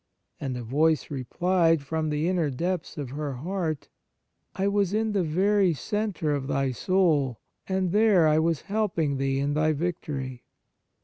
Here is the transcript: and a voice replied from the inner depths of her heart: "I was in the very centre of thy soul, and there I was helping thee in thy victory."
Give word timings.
and 0.39 0.57
a 0.57 0.63
voice 0.63 1.11
replied 1.11 1.83
from 1.83 2.09
the 2.09 2.27
inner 2.27 2.49
depths 2.49 2.97
of 2.97 3.11
her 3.11 3.33
heart: 3.33 3.87
"I 4.55 4.67
was 4.67 4.95
in 4.95 5.11
the 5.11 5.21
very 5.21 5.75
centre 5.75 6.33
of 6.33 6.47
thy 6.47 6.71
soul, 6.71 7.39
and 7.69 7.91
there 7.91 8.27
I 8.27 8.39
was 8.39 8.61
helping 8.61 9.17
thee 9.17 9.37
in 9.39 9.53
thy 9.53 9.73
victory." 9.73 10.43